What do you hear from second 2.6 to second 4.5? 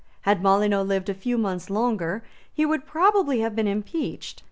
would probably have been impeached.